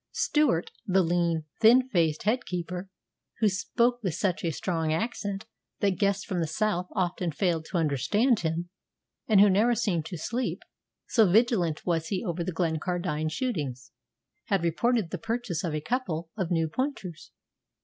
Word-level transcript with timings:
Stewart, 0.13 0.71
the 0.87 1.03
lean, 1.03 1.45
thin 1.59 1.87
faced 1.87 2.23
head 2.23 2.47
keeper, 2.47 2.89
who 3.37 3.47
spoke 3.47 3.99
with 4.01 4.15
such 4.15 4.43
a 4.43 4.49
strong 4.49 4.91
accent 4.91 5.45
that 5.79 5.99
guests 5.99 6.23
from 6.25 6.39
the 6.41 6.47
South 6.47 6.87
often 6.93 7.31
failed 7.31 7.65
to 7.65 7.77
understand 7.77 8.39
him, 8.39 8.69
and 9.27 9.39
who 9.39 9.47
never 9.47 9.75
seemed 9.75 10.07
to 10.07 10.17
sleep, 10.17 10.63
so 11.07 11.31
vigilant 11.31 11.85
was 11.85 12.07
he 12.07 12.25
over 12.25 12.43
the 12.43 12.51
Glencardine 12.51 13.29
shootings, 13.29 13.91
had 14.45 14.63
reported 14.63 15.11
the 15.11 15.19
purchase 15.19 15.63
of 15.63 15.75
a 15.75 15.81
couple 15.81 16.31
of 16.35 16.49
new 16.49 16.67
pointers. 16.67 17.29